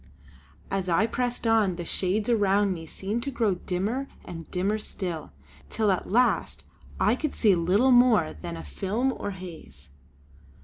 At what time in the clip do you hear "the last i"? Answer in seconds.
6.05-7.15